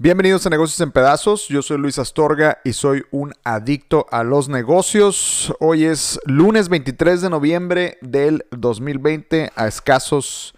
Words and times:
Bienvenidos 0.00 0.46
a 0.46 0.50
Negocios 0.50 0.80
en 0.80 0.90
Pedazos, 0.90 1.46
yo 1.48 1.62
soy 1.62 1.78
Luis 1.78 1.98
Astorga 2.00 2.58
y 2.64 2.72
soy 2.72 3.04
un 3.12 3.32
adicto 3.44 4.06
a 4.10 4.24
los 4.24 4.48
negocios. 4.48 5.54
Hoy 5.60 5.84
es 5.84 6.18
lunes 6.24 6.68
23 6.68 7.20
de 7.22 7.30
noviembre 7.30 7.98
del 8.00 8.46
2020, 8.50 9.52
a 9.54 9.68
escasos 9.68 10.54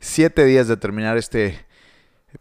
7 0.00 0.44
días 0.44 0.68
de 0.68 0.76
terminar 0.76 1.16
este 1.16 1.66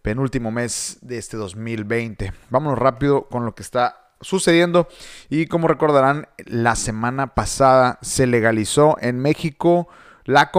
penúltimo 0.01 0.51
mes 0.51 0.97
de 1.01 1.17
este 1.17 1.37
2020. 1.37 2.33
Vámonos 2.49 2.77
rápido 2.77 3.29
con 3.29 3.45
lo 3.45 3.55
que 3.55 3.63
está 3.63 4.06
sucediendo 4.21 4.87
y 5.29 5.47
como 5.47 5.67
recordarán, 5.67 6.27
la 6.45 6.75
semana 6.75 7.35
pasada 7.35 7.99
se 8.01 8.27
legalizó 8.27 8.97
en 9.01 9.19
México 9.19 9.87
la 10.25 10.51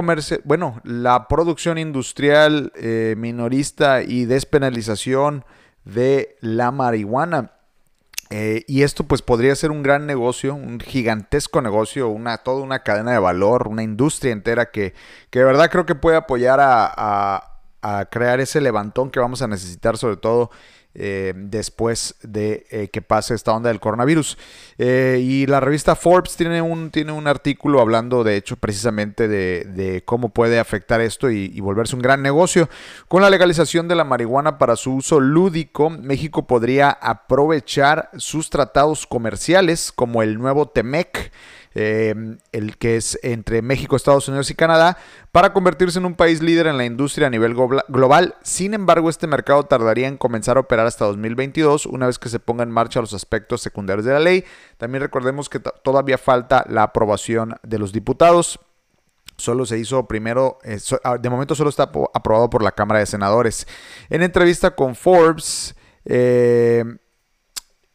bueno, 0.45 0.81
la 0.83 1.29
producción 1.29 1.77
industrial 1.77 2.73
eh, 2.77 3.15
minorista 3.19 4.03
y 4.03 4.25
despenalización 4.25 5.45
de 5.85 6.37
la 6.41 6.71
marihuana. 6.71 7.53
Eh, 8.31 8.65
y 8.67 8.83
esto 8.83 9.05
pues 9.05 9.23
podría 9.23 9.55
ser 9.55 9.71
un 9.71 9.83
gran 9.83 10.07
negocio, 10.07 10.55
un 10.55 10.81
gigantesco 10.81 11.63
negocio, 11.63 12.09
una, 12.09 12.39
toda 12.39 12.63
una 12.63 12.83
cadena 12.83 13.13
de 13.13 13.19
valor, 13.19 13.69
una 13.69 13.83
industria 13.83 14.33
entera 14.33 14.71
que, 14.71 14.95
que 15.31 15.39
de 15.39 15.45
verdad 15.47 15.71
creo 15.71 15.87
que 15.87 15.95
puede 15.95 16.19
apoyar 16.19 16.61
a, 16.61 17.49
a 17.83 18.05
crear 18.07 18.41
ese 18.41 18.61
levantón 18.61 19.11
que 19.11 19.21
vamos 19.21 19.43
a 19.43 19.49
necesitar 19.49 19.97
sobre 19.97 20.17
todo 20.17 20.51
eh, 21.01 21.33
después 21.37 22.17
de 22.23 22.67
eh, 22.71 22.89
que 22.89 23.03
pase 23.03 23.33
esta 23.35 23.53
onda 23.53 23.69
del 23.69 23.79
coronavirus. 23.79 24.37
Eh, 24.79 25.21
y 25.23 25.47
la 25.47 25.61
revista 25.61 25.95
Forbes 25.95 26.37
tiene 26.37 26.61
un, 26.61 26.91
tiene 26.91 27.13
un 27.13 27.29
artículo 27.29 27.81
hablando, 27.81 28.25
de 28.25 28.37
hecho, 28.37 28.57
precisamente 28.57 29.29
de, 29.29 30.03
cómo 30.05 30.31
puede 30.31 30.59
afectar 30.59 31.01
esto 31.01 31.31
y, 31.31 31.61
volverse 31.61 31.95
un 31.95 32.03
gran 32.03 32.21
negocio. 32.21 32.69
Con 33.07 33.23
la 33.23 33.31
legalización 33.31 33.87
de 33.87 33.95
la 33.95 34.03
marihuana 34.03 34.59
para 34.59 34.75
su 34.75 34.95
uso 34.95 35.21
lúdico, 35.21 35.89
México 35.89 36.49
podría 36.49 36.91
aprovechar 36.91 38.11
sus 38.17 38.51
tratados 38.51 39.07
comerciales 39.07 39.93
como 39.93 40.23
el 40.25 40.37
nuevo 40.37 40.69
TEMEC 40.69 41.31
Em, 41.81 42.39
el 42.51 42.77
que 42.77 42.97
es 42.97 43.21
entre 43.23 43.63
México, 43.63 43.95
Estados 43.95 44.27
Unidos 44.27 44.51
y 44.51 44.57
Canadá, 44.57 44.99
para 45.31 45.53
convertirse 45.53 46.01
en 46.01 46.07
un 46.07 46.17
país 46.17 46.43
líder 46.43 46.67
en 46.67 46.77
la 46.77 46.85
industria 46.85 47.29
a 47.29 47.31
nivel 47.31 47.55
global. 47.55 48.35
Sin 48.43 48.75
embargo, 48.75 49.09
este 49.09 49.29
mercado 49.29 49.63
tardaría 49.63 50.09
en 50.09 50.17
comenzar 50.17 50.57
a 50.57 50.61
operar 50.61 50.87
hasta 50.89 51.05
2022, 51.05 51.87
una 51.87 52.07
vez 52.07 52.19
que 52.19 52.31
se 52.31 52.41
ponga 52.41 52.65
en 52.65 52.73
marcha 52.73 53.01
los 53.01 53.15
aspectos 53.15 53.61
secundarios 53.61 54.05
de 54.05 54.13
la 54.13 54.19
ley. 54.19 54.45
También 54.77 55.03
recordemos 55.03 55.49
que 55.49 55.61
todavía 55.61 56.19
falta 56.19 56.65
la 56.69 56.83
aprobación 56.83 57.55
de 57.63 57.79
los 57.79 57.93
diputados 57.93 58.59
solo 59.37 59.65
se 59.65 59.79
hizo 59.79 60.09
primero, 60.09 60.59
eh, 60.65 60.81
ah, 61.05 61.17
de 61.17 61.31
momento 61.31 61.55
solo 61.55 61.71
está 61.71 61.85
aprobado 61.85 62.51
por 62.51 62.61
la 62.61 62.73
Cámara 62.73 62.99
de 62.99 63.07
Senadores. 63.07 63.69
En 64.11 64.25
entrevista 64.25 64.73
con 64.73 64.97
Forbes, 64.97 65.77
eh, 66.05 66.85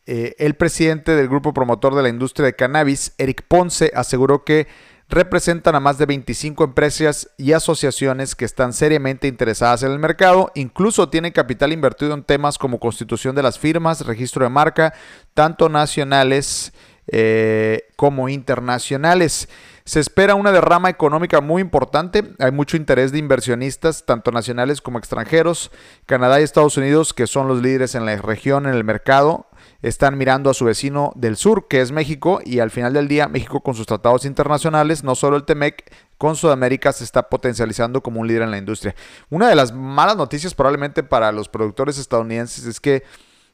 eh, 0.05 0.35
el 0.37 0.55
presidente 0.55 1.15
del 1.15 1.29
grupo 1.29 1.53
promotor 1.53 1.95
de 1.95 2.03
la 2.03 2.09
industria 2.09 2.45
de 2.45 2.55
cannabis, 2.55 3.13
Eric 3.17 3.43
Ponce, 3.47 3.91
aseguró 3.95 4.43
que 4.43 4.67
representan 5.09 5.75
a 5.75 5.79
más 5.79 5.97
de 5.97 6.05
25 6.05 6.63
empresas 6.63 7.29
y 7.37 7.53
asociaciones 7.53 8.35
que 8.35 8.45
están 8.45 8.73
seriamente 8.73 9.27
interesadas 9.27 9.83
en 9.83 9.91
el 9.91 9.99
mercado, 9.99 10.51
incluso 10.55 11.09
tienen 11.09 11.31
capital 11.31 11.71
invertido 11.71 12.13
en 12.13 12.23
temas 12.23 12.57
como 12.57 12.79
constitución 12.79 13.35
de 13.35 13.43
las 13.43 13.59
firmas, 13.59 14.05
registro 14.05 14.43
de 14.43 14.49
marca, 14.49 14.93
tanto 15.33 15.69
nacionales 15.69 16.73
eh, 17.07 17.89
como 17.95 18.29
internacionales. 18.29 19.49
Se 19.85 19.99
espera 19.99 20.35
una 20.35 20.53
derrama 20.53 20.89
económica 20.89 21.41
muy 21.41 21.61
importante. 21.61 22.23
Hay 22.39 22.51
mucho 22.51 22.77
interés 22.77 23.11
de 23.11 23.19
inversionistas, 23.19 24.05
tanto 24.05 24.31
nacionales 24.31 24.79
como 24.81 24.99
extranjeros. 24.99 25.71
Canadá 26.05 26.39
y 26.39 26.43
Estados 26.43 26.77
Unidos, 26.77 27.13
que 27.13 27.27
son 27.27 27.49
los 27.49 27.61
líderes 27.61 27.93
en 27.95 28.05
la 28.05 28.15
región, 28.15 28.65
en 28.65 28.73
el 28.73 28.85
mercado, 28.85 29.47
están 29.83 30.17
mirando 30.17 30.49
a 30.49 30.53
su 30.53 30.65
vecino 30.65 31.11
del 31.15 31.35
sur, 31.35 31.67
que 31.67 31.81
es 31.81 31.91
México, 31.91 32.39
y 32.43 32.59
al 32.59 32.71
final 32.71 32.93
del 32.93 33.09
día 33.09 33.27
México 33.27 33.61
con 33.61 33.75
sus 33.75 33.85
tratados 33.85 34.23
internacionales, 34.25 35.03
no 35.03 35.13
solo 35.13 35.35
el 35.35 35.43
TEMEC, 35.43 35.91
con 36.17 36.37
Sudamérica 36.37 36.93
se 36.93 37.03
está 37.03 37.29
potencializando 37.29 38.01
como 38.01 38.21
un 38.21 38.27
líder 38.27 38.43
en 38.43 38.51
la 38.51 38.57
industria. 38.57 38.95
Una 39.29 39.49
de 39.49 39.55
las 39.55 39.73
malas 39.73 40.15
noticias 40.15 40.55
probablemente 40.55 41.03
para 41.03 41.33
los 41.33 41.49
productores 41.49 41.97
estadounidenses 41.97 42.65
es 42.65 42.79
que 42.79 43.03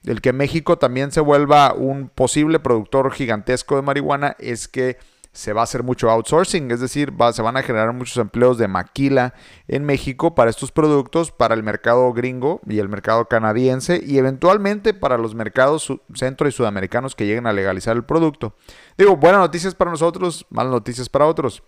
el 0.06 0.22
que 0.22 0.32
México 0.32 0.78
también 0.78 1.12
se 1.12 1.20
vuelva 1.20 1.74
un 1.74 2.10
posible 2.10 2.60
productor 2.60 3.12
gigantesco 3.12 3.76
de 3.76 3.82
marihuana 3.82 4.36
es 4.40 4.68
que 4.68 4.98
se 5.40 5.54
va 5.54 5.62
a 5.62 5.64
hacer 5.64 5.84
mucho 5.84 6.10
outsourcing, 6.10 6.70
es 6.70 6.82
decir, 6.82 7.14
se 7.32 7.42
van 7.42 7.56
a 7.56 7.64
generar 7.64 7.94
muchos 7.94 8.18
empleos 8.18 8.58
de 8.58 8.68
maquila 8.68 9.34
en 9.70 9.86
México 9.86 10.36
para 10.36 10.50
estos 10.50 10.74
productos, 10.74 11.32
para 11.32 11.56
el 11.56 11.64
mercado 11.64 12.12
gringo 12.12 12.60
y 12.68 12.80
el 12.80 12.90
mercado 12.90 13.24
canadiense 13.30 14.04
y 14.06 14.18
eventualmente 14.18 14.94
para 14.94 15.18
los 15.18 15.36
mercados 15.36 15.94
centro 16.14 16.50
y 16.50 16.52
sudamericanos 16.52 17.16
que 17.16 17.26
lleguen 17.26 17.48
a 17.48 17.54
legalizar 17.54 17.96
el 17.96 18.04
producto. 18.04 18.54
Digo, 18.98 19.16
buenas 19.16 19.40
noticias 19.40 19.76
para 19.76 19.92
nosotros, 19.92 20.46
malas 20.50 20.74
noticias 20.74 21.08
para 21.08 21.26
otros. 21.26 21.64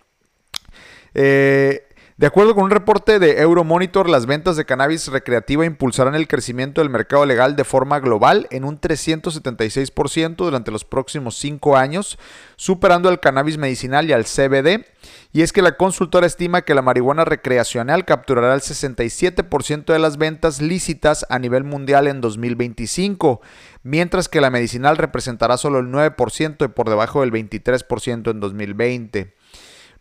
Eh, 1.14 1.88
de 2.18 2.26
acuerdo 2.26 2.54
con 2.54 2.64
un 2.64 2.70
reporte 2.70 3.18
de 3.18 3.40
Euromonitor, 3.40 4.08
las 4.08 4.26
ventas 4.26 4.56
de 4.56 4.66
cannabis 4.66 5.08
recreativa 5.08 5.64
impulsarán 5.64 6.14
el 6.14 6.28
crecimiento 6.28 6.82
del 6.82 6.90
mercado 6.90 7.24
legal 7.24 7.56
de 7.56 7.64
forma 7.64 8.00
global 8.00 8.46
en 8.50 8.64
un 8.64 8.78
376% 8.78 10.36
durante 10.36 10.70
los 10.70 10.84
próximos 10.84 11.36
cinco 11.36 11.76
años, 11.76 12.18
superando 12.56 13.08
al 13.08 13.18
cannabis 13.18 13.56
medicinal 13.56 14.10
y 14.10 14.12
al 14.12 14.24
CBD. 14.24 14.84
Y 15.32 15.40
es 15.40 15.54
que 15.54 15.62
la 15.62 15.78
consultora 15.78 16.26
estima 16.26 16.62
que 16.62 16.74
la 16.74 16.82
marihuana 16.82 17.24
recreacional 17.24 18.04
capturará 18.04 18.52
el 18.52 18.60
67% 18.60 19.86
de 19.86 19.98
las 19.98 20.18
ventas 20.18 20.60
lícitas 20.60 21.24
a 21.30 21.38
nivel 21.38 21.64
mundial 21.64 22.08
en 22.08 22.20
2025, 22.20 23.40
mientras 23.84 24.28
que 24.28 24.42
la 24.42 24.50
medicinal 24.50 24.98
representará 24.98 25.56
solo 25.56 25.78
el 25.78 25.86
9% 25.86 26.66
y 26.66 26.68
por 26.68 26.90
debajo 26.90 27.22
del 27.22 27.32
23% 27.32 28.30
en 28.30 28.40
2020. 28.40 29.41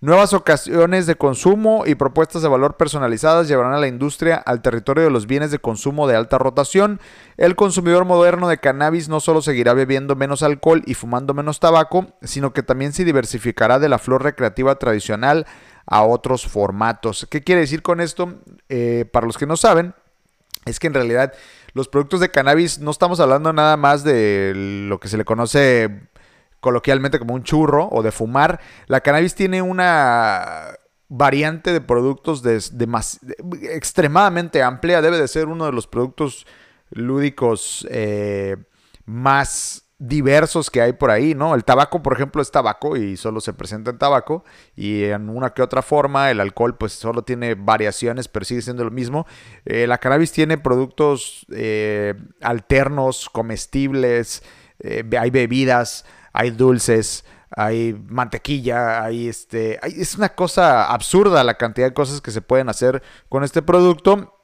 Nuevas 0.04 0.34
ocasiones 0.34 1.06
de 1.06 1.14
consumo 1.14 1.84
y 1.86 1.94
propuestas 1.94 2.42
de 2.42 2.48
valor 2.48 2.76
personalizadas 2.76 3.48
llevarán 3.48 3.74
a 3.74 3.80
la 3.80 3.88
industria 3.88 4.36
al 4.36 4.64
territorio 4.64 5.04
de 5.04 5.12
los 5.12 5.28
bienes 5.28 5.52
de 5.52 5.60
consumo 5.60 6.08
de 6.08 6.16
alta 6.16 6.40
rotación. 6.40 7.00
El 7.38 7.56
consumidor 7.56 8.06
moderno 8.06 8.48
de 8.48 8.58
cannabis 8.58 9.10
no 9.10 9.20
solo 9.20 9.44
seguirá 9.44 9.76
bebiendo 9.76 10.16
menos 10.16 10.42
alcohol 10.42 10.82
y 10.88 10.96
fumando 10.96 11.36
menos 11.36 11.60
tabaco, 11.60 12.08
sino 12.24 12.52
que 12.52 12.64
también 12.64 12.94
se 12.94 13.06
diversificará 13.06 13.78
de 13.78 13.90
la 13.90 14.00
flor 14.00 14.24
recreativa 14.24 14.74
tradicional 14.80 15.46
a 15.86 16.02
otros 16.02 16.48
formatos. 16.48 17.28
¿Qué 17.30 17.44
quiere 17.44 17.62
decir 17.62 17.84
con 17.84 18.02
esto? 18.02 18.40
Eh, 18.70 19.06
para 19.14 19.28
los 19.28 19.38
que 19.38 19.46
no 19.46 19.56
saben, 19.56 19.94
es 20.66 20.80
que 20.80 20.88
en 20.88 20.96
realidad 20.96 21.32
los 21.74 21.88
productos 21.88 22.22
de 22.22 22.32
cannabis 22.32 22.80
no 22.80 22.90
estamos 22.90 23.20
hablando 23.20 23.54
nada 23.54 23.78
más 23.78 24.04
de 24.04 24.54
lo 24.56 25.00
que 25.00 25.10
se 25.10 25.18
le 25.18 25.26
conoce 25.26 26.10
coloquialmente 26.62 27.20
como 27.20 27.34
un 27.34 27.44
churro 27.44 27.90
o 27.92 28.02
de 28.02 28.12
fumar. 28.14 28.62
La 28.88 29.02
cannabis 29.02 29.36
tiene 29.36 29.62
una 29.62 30.78
variante 31.10 31.74
de 31.74 31.82
productos 31.82 32.42
de, 32.42 32.56
extremadamente 33.64 34.64
amplia. 34.64 35.02
Debe 35.02 35.18
de 35.18 35.28
ser 35.28 35.48
uno 35.48 35.66
de 35.66 35.74
los 35.74 35.88
productos 35.88 36.48
lúdicos 36.90 37.86
eh, 37.92 38.56
más 39.06 39.84
diversos 40.00 40.72
que 40.72 40.82
hay 40.82 40.94
por 40.94 41.12
ahí, 41.12 41.36
¿no? 41.36 41.54
El 41.54 41.64
tabaco, 41.64 42.02
por 42.02 42.14
ejemplo, 42.14 42.42
es 42.42 42.50
tabaco 42.50 42.96
y 42.96 43.18
solo 43.18 43.40
se 43.40 43.54
presenta 43.54 43.92
en 43.92 44.00
tabaco 44.00 44.44
y 44.76 45.04
en 45.04 45.30
una 45.30 45.54
que 45.54 45.62
otra 45.62 45.82
forma 45.82 46.32
el 46.32 46.40
alcohol 46.40 46.76
pues 46.76 46.94
solo 46.94 47.24
tiene 47.24 47.54
variaciones 47.54 48.28
pero 48.28 48.46
sigue 48.46 48.62
siendo 48.62 48.84
lo 48.84 48.90
mismo. 48.90 49.28
Eh, 49.66 49.86
la 49.88 50.00
cannabis 50.00 50.32
tiene 50.32 50.58
productos 50.58 51.46
eh, 51.52 52.16
alternos, 52.42 53.30
comestibles, 53.30 54.44
hay 54.84 55.30
bebidas, 55.30 56.06
hay 56.34 56.52
dulces, 56.52 57.26
hay 57.56 57.94
mantequilla, 58.08 59.04
hay 59.04 59.28
este, 59.28 59.80
es 59.86 60.16
una 60.16 60.30
cosa 60.30 60.92
absurda 60.92 61.44
la 61.44 61.56
cantidad 61.56 61.88
de 61.88 61.94
cosas 61.94 62.22
que 62.22 62.32
se 62.32 62.42
pueden 62.42 62.70
hacer 62.70 63.04
con 63.30 63.44
este 63.44 63.62
producto. 63.62 64.38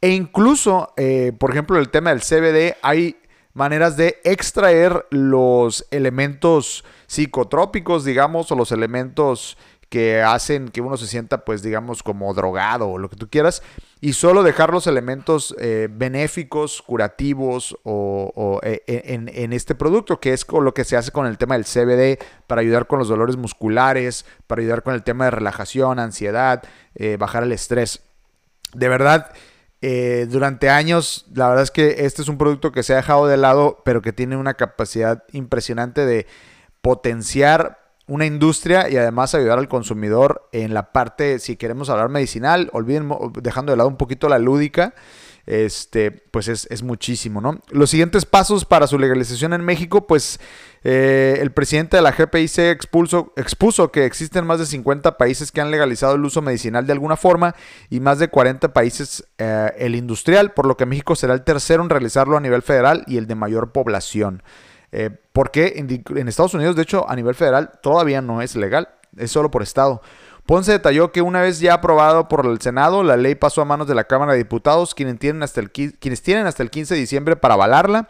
E 0.00 0.10
incluso, 0.10 0.94
eh, 0.96 1.32
por 1.38 1.50
ejemplo, 1.50 1.78
el 1.78 1.90
tema 1.90 2.10
del 2.10 2.22
CBD, 2.22 2.76
hay 2.82 3.16
maneras 3.52 3.96
de 3.96 4.18
extraer 4.24 5.06
los 5.10 5.86
elementos 5.90 6.84
psicotrópicos, 7.06 8.04
digamos, 8.04 8.50
o 8.50 8.56
los 8.56 8.72
elementos 8.72 9.58
que 9.90 10.22
hacen 10.22 10.68
que 10.68 10.80
uno 10.80 10.96
se 10.96 11.08
sienta, 11.08 11.44
pues, 11.44 11.62
digamos, 11.62 12.04
como 12.04 12.32
drogado 12.32 12.88
o 12.88 12.96
lo 12.96 13.10
que 13.10 13.16
tú 13.16 13.28
quieras, 13.28 13.60
y 14.00 14.12
solo 14.12 14.44
dejar 14.44 14.70
los 14.70 14.86
elementos 14.86 15.54
eh, 15.58 15.88
benéficos, 15.90 16.80
curativos 16.80 17.76
o, 17.82 18.60
eh, 18.62 18.82
en, 18.86 19.52
este 19.52 19.74
producto, 19.74 20.20
que 20.20 20.32
es 20.32 20.46
lo 20.50 20.72
que 20.72 20.84
se 20.84 20.96
hace 20.96 21.10
con 21.10 21.26
el 21.26 21.36
tema 21.38 21.56
del 21.56 21.64
CBD 21.64 22.22
para 22.46 22.60
ayudar 22.60 22.86
con 22.86 23.00
los 23.00 23.08
dolores 23.08 23.36
musculares, 23.36 24.24
para 24.46 24.62
ayudar 24.62 24.84
con 24.84 24.94
el 24.94 25.02
tema 25.02 25.24
de 25.24 25.32
relajación, 25.32 25.98
ansiedad, 25.98 26.62
eh, 26.94 27.16
bajar 27.18 27.42
el 27.42 27.52
estrés. 27.52 28.00
De 28.72 28.88
verdad, 28.88 29.32
durante 30.28 30.68
años, 30.68 31.26
la 31.34 31.48
verdad 31.48 31.64
es 31.64 31.70
que 31.70 32.04
este 32.04 32.20
es 32.20 32.28
un 32.28 32.36
producto 32.36 32.70
que 32.70 32.82
se 32.82 32.92
ha 32.92 32.96
dejado 32.96 33.26
de 33.26 33.38
lado, 33.38 33.82
pero 33.84 34.02
que 34.02 34.12
tiene 34.12 34.36
una 34.36 34.54
capacidad 34.54 35.24
impresionante 35.32 36.04
de 36.04 36.26
potenciar 36.82 37.79
una 38.10 38.26
industria 38.26 38.90
y 38.90 38.96
además 38.96 39.36
ayudar 39.36 39.60
al 39.60 39.68
consumidor 39.68 40.48
en 40.50 40.74
la 40.74 40.90
parte, 40.90 41.38
si 41.38 41.56
queremos 41.56 41.88
hablar 41.90 42.08
medicinal, 42.08 42.68
olviden, 42.72 43.08
dejando 43.40 43.70
de 43.70 43.76
lado 43.76 43.88
un 43.88 43.96
poquito 43.96 44.28
la 44.28 44.40
lúdica, 44.40 44.94
este, 45.46 46.10
pues 46.10 46.48
es, 46.48 46.82
muchísimo, 46.82 47.40
¿no? 47.40 47.60
Los 47.70 47.90
siguientes 47.90 48.26
pasos 48.26 48.64
para 48.64 48.88
su 48.88 48.98
legalización 48.98 49.52
en 49.52 49.64
México, 49.64 50.08
pues 50.08 50.40
eh, 50.82 51.38
el 51.40 51.52
presidente 51.52 51.96
de 51.96 52.02
la 52.02 52.10
GPIC 52.10 52.58
expulso, 52.58 53.32
expuso 53.36 53.92
que 53.92 54.06
existen 54.06 54.44
más 54.44 54.58
de 54.58 54.66
50 54.66 55.16
países 55.16 55.52
que 55.52 55.60
han 55.60 55.70
legalizado 55.70 56.16
el 56.16 56.24
uso 56.24 56.42
medicinal 56.42 56.86
de 56.86 56.92
alguna 56.92 57.16
forma 57.16 57.54
y 57.90 58.00
más 58.00 58.18
de 58.18 58.28
40 58.28 58.72
países 58.72 59.24
eh, 59.38 59.72
el 59.78 59.94
industrial, 59.94 60.52
por 60.52 60.66
lo 60.66 60.76
que 60.76 60.84
México 60.84 61.14
será 61.14 61.34
el 61.34 61.42
tercero 61.42 61.82
en 61.84 61.90
realizarlo 61.90 62.36
a 62.36 62.40
nivel 62.40 62.62
federal 62.62 63.04
y 63.06 63.18
el 63.18 63.28
de 63.28 63.36
mayor 63.36 63.70
población. 63.70 64.42
Eh, 64.92 65.10
porque 65.32 65.74
en, 65.76 66.28
Estados 66.28 66.54
Unidos, 66.54 66.76
de 66.76 66.82
hecho, 66.82 67.08
a 67.08 67.16
nivel 67.16 67.34
federal 67.34 67.70
todavía 67.82 68.20
no 68.20 68.42
es 68.42 68.56
legal, 68.56 68.88
es 69.16 69.30
solo 69.30 69.50
por 69.50 69.62
estado. 69.62 70.02
Ponce 70.46 70.72
detalló 70.72 71.12
que 71.12 71.22
una 71.22 71.40
vez 71.40 71.60
ya 71.60 71.74
aprobado 71.74 72.26
por 72.26 72.44
el 72.44 72.60
Senado, 72.60 73.04
la 73.04 73.16
ley 73.16 73.36
pasó 73.36 73.62
a 73.62 73.64
manos 73.64 73.86
de 73.86 73.94
la 73.94 74.04
Cámara 74.04 74.32
de 74.32 74.38
Diputados, 74.38 74.94
quienes 74.94 75.18
tienen 75.18 75.42
hasta 75.42 75.60
el, 75.60 75.70
quienes 75.70 76.22
tienen 76.22 76.46
hasta 76.46 76.62
el 76.62 76.70
15 76.70 76.94
de 76.94 77.00
diciembre 77.00 77.36
para 77.36 77.54
avalarla, 77.54 78.08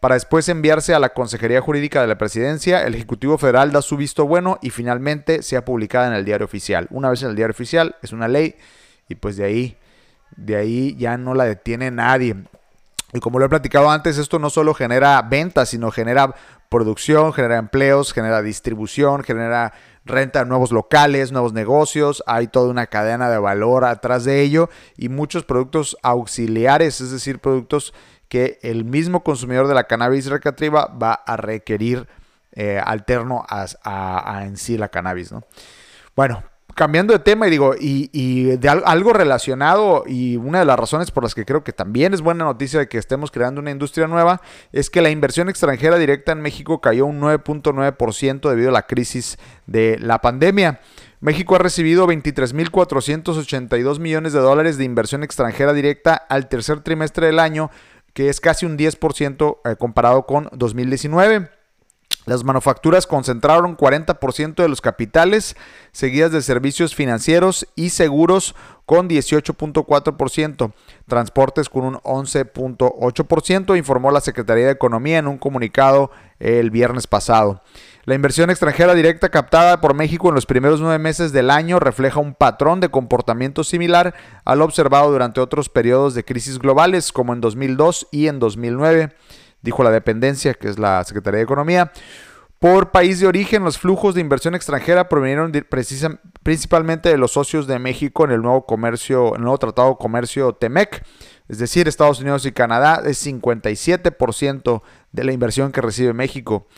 para 0.00 0.14
después 0.14 0.48
enviarse 0.48 0.94
a 0.94 0.98
la 0.98 1.10
Consejería 1.10 1.60
Jurídica 1.60 2.00
de 2.00 2.06
la 2.06 2.16
Presidencia. 2.16 2.82
El 2.86 2.94
Ejecutivo 2.94 3.36
Federal 3.36 3.72
da 3.72 3.82
su 3.82 3.96
visto 3.96 4.26
bueno 4.26 4.58
y 4.62 4.70
finalmente 4.70 5.42
sea 5.42 5.64
publicada 5.64 6.06
en 6.06 6.14
el 6.14 6.24
diario 6.24 6.46
oficial. 6.46 6.88
Una 6.90 7.10
vez 7.10 7.22
en 7.22 7.28
el 7.28 7.36
diario 7.36 7.52
oficial, 7.52 7.96
es 8.02 8.12
una 8.12 8.26
ley 8.26 8.56
y 9.08 9.14
pues 9.16 9.36
de 9.36 9.44
ahí, 9.44 9.76
de 10.34 10.56
ahí 10.56 10.96
ya 10.96 11.18
no 11.18 11.34
la 11.34 11.44
detiene 11.44 11.90
nadie. 11.90 12.36
Y 13.12 13.20
como 13.20 13.38
lo 13.38 13.44
he 13.44 13.48
platicado 13.48 13.90
antes, 13.90 14.16
esto 14.18 14.38
no 14.38 14.48
solo 14.48 14.72
genera 14.74 15.20
ventas, 15.22 15.68
sino 15.68 15.90
genera 15.90 16.34
producción, 16.68 17.32
genera 17.32 17.58
empleos, 17.58 18.12
genera 18.12 18.40
distribución, 18.40 19.22
genera 19.22 19.74
renta 20.04 20.40
de 20.40 20.46
nuevos 20.46 20.72
locales, 20.72 21.30
nuevos 21.30 21.52
negocios, 21.52 22.24
hay 22.26 22.48
toda 22.48 22.70
una 22.70 22.86
cadena 22.86 23.28
de 23.28 23.38
valor 23.38 23.84
atrás 23.84 24.24
de 24.24 24.40
ello 24.40 24.70
y 24.96 25.10
muchos 25.10 25.44
productos 25.44 25.96
auxiliares, 26.02 27.00
es 27.00 27.10
decir, 27.10 27.38
productos 27.38 27.92
que 28.28 28.58
el 28.62 28.84
mismo 28.84 29.22
consumidor 29.22 29.68
de 29.68 29.74
la 29.74 29.84
cannabis 29.84 30.26
recreativa 30.26 30.86
va 30.86 31.12
a 31.12 31.36
requerir 31.36 32.08
eh, 32.52 32.80
alterno 32.82 33.44
a, 33.48 33.66
a, 33.84 34.44
en 34.44 34.56
sí 34.56 34.78
la 34.78 34.88
cannabis. 34.88 35.32
¿no? 35.32 35.42
Bueno, 36.16 36.42
cambiando 36.74 37.12
de 37.12 37.18
tema 37.18 37.46
y 37.46 37.50
digo, 37.50 37.74
y, 37.78 38.56
de 38.56 38.68
algo 38.68 39.12
relacionado, 39.12 40.04
y 40.06 40.36
una 40.36 40.60
de 40.60 40.64
las 40.64 40.78
razones 40.78 41.10
por 41.10 41.22
las 41.22 41.34
que 41.34 41.44
creo 41.44 41.64
que 41.64 41.72
también 41.72 42.14
es 42.14 42.20
buena 42.20 42.44
noticia 42.44 42.80
de 42.80 42.88
que 42.88 42.98
estemos 42.98 43.30
creando 43.30 43.60
una 43.60 43.70
industria 43.70 44.06
nueva, 44.06 44.40
es 44.72 44.90
que 44.90 45.02
la 45.02 45.10
inversión 45.10 45.48
extranjera 45.48 45.98
directa 45.98 46.32
en 46.32 46.40
México 46.40 46.80
cayó 46.80 47.06
un 47.06 47.20
9.9% 47.20 48.48
debido 48.48 48.70
a 48.70 48.72
la 48.72 48.86
crisis 48.86 49.38
de 49.66 49.98
la 49.98 50.20
pandemia. 50.20 50.80
México 51.20 51.54
ha 51.54 51.58
recibido 51.58 52.06
23.482 52.08 54.00
millones 54.00 54.32
de 54.32 54.40
dólares 54.40 54.76
de 54.76 54.84
inversión 54.84 55.22
extranjera 55.22 55.72
directa 55.72 56.14
al 56.14 56.48
tercer 56.48 56.80
trimestre 56.80 57.26
del 57.26 57.38
año, 57.38 57.70
que 58.12 58.28
es 58.28 58.40
casi 58.40 58.66
un 58.66 58.76
10% 58.76 59.58
eh, 59.64 59.76
comparado 59.76 60.26
con 60.26 60.48
2019. 60.52 61.61
Las 62.24 62.44
manufacturas 62.44 63.08
concentraron 63.08 63.76
40% 63.76 64.54
de 64.54 64.68
los 64.68 64.80
capitales, 64.80 65.56
seguidas 65.90 66.30
de 66.30 66.40
servicios 66.42 66.94
financieros 66.94 67.66
y 67.74 67.90
seguros 67.90 68.54
con 68.86 69.08
18.4%, 69.08 70.72
transportes 71.08 71.68
con 71.68 71.84
un 71.84 71.94
11.8%, 71.96 73.76
informó 73.76 74.12
la 74.12 74.20
Secretaría 74.20 74.66
de 74.66 74.72
Economía 74.72 75.18
en 75.18 75.26
un 75.26 75.38
comunicado 75.38 76.12
el 76.38 76.70
viernes 76.70 77.08
pasado. 77.08 77.62
La 78.04 78.14
inversión 78.14 78.50
extranjera 78.50 78.94
directa 78.94 79.28
captada 79.28 79.80
por 79.80 79.94
México 79.94 80.28
en 80.28 80.34
los 80.34 80.46
primeros 80.46 80.80
nueve 80.80 80.98
meses 80.98 81.32
del 81.32 81.50
año 81.50 81.80
refleja 81.80 82.20
un 82.20 82.34
patrón 82.34 82.80
de 82.80 82.88
comportamiento 82.88 83.62
similar 83.62 84.14
al 84.44 84.62
observado 84.62 85.10
durante 85.10 85.40
otros 85.40 85.68
periodos 85.68 86.14
de 86.14 86.24
crisis 86.24 86.58
globales 86.58 87.12
como 87.12 87.32
en 87.32 87.40
2002 87.40 88.08
y 88.10 88.26
en 88.26 88.40
2009 88.40 89.12
dijo 89.62 89.82
la 89.82 89.90
dependencia, 89.90 90.54
que 90.54 90.68
es 90.68 90.78
la 90.78 91.02
Secretaría 91.04 91.38
de 91.38 91.44
Economía. 91.44 91.92
Por 92.58 92.92
país 92.92 93.18
de 93.18 93.26
origen, 93.26 93.64
los 93.64 93.76
flujos 93.76 94.14
de 94.14 94.20
inversión 94.20 94.54
extranjera 94.54 95.08
provinieron 95.08 95.50
principalmente 96.44 97.08
de 97.08 97.18
los 97.18 97.32
socios 97.32 97.66
de 97.66 97.80
México 97.80 98.24
en 98.24 98.30
el 98.30 98.40
nuevo 98.40 98.66
comercio, 98.66 99.34
el 99.34 99.42
nuevo 99.42 99.58
Tratado 99.58 99.90
de 99.90 99.96
Comercio 99.96 100.52
TEMEC, 100.52 101.02
es 101.48 101.58
decir, 101.58 101.88
Estados 101.88 102.20
Unidos 102.20 102.46
y 102.46 102.52
Canadá, 102.52 103.02
es 103.04 103.26
57% 103.26 104.82
de 105.10 105.24
la 105.24 105.32
inversión 105.32 105.72
que 105.72 105.80
recibe 105.80 106.12
México. 106.12 106.68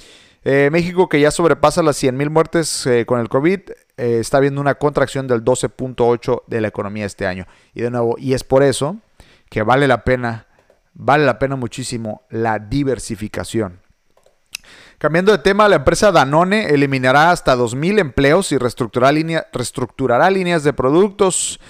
Eh, 0.43 0.71
México, 0.73 1.09
que 1.09 1.21
ya 1.21 1.31
sobrepasa 1.31 1.83
las 1.83 2.03
100.000 2.03 2.31
muertes 2.31 2.87
eh, 2.87 3.05
con 3.07 3.21
el 3.21 3.29
COVID, 3.29 3.61
eh, 3.97 4.19
está 4.21 4.41
viendo 4.41 4.61
una 4.61 4.77
contracción 4.77 5.27
del 5.27 5.45
12.8% 5.45 6.45
de 6.47 6.61
la 6.63 6.69
economía 6.69 7.05
este 7.05 7.27
año. 7.27 7.47
Y 7.75 7.83
de 7.83 7.91
nuevo, 7.91 8.17
y 8.19 8.33
es 8.35 8.43
por 8.43 8.63
eso 8.63 8.97
que 9.49 9.63
vale 9.63 9.87
la 9.87 10.03
pena 10.05 10.47
vale 10.95 11.27
la 11.27 11.39
pena 11.39 11.57
muchísimo 11.57 12.23
la 12.31 12.59
diversificación. 12.59 13.81
Cambiando 14.99 15.33
de 15.33 15.39
tema, 15.39 15.69
la 15.69 15.77
empresa 15.77 16.13
Danone 16.13 16.67
eliminará 16.67 17.31
hasta 17.31 17.57
2.000 17.57 17.99
empleos 17.99 18.53
y 18.53 18.59
reestructurará, 18.59 20.31
líneas 20.31 20.65
de 20.65 20.73
productos. 20.73 21.61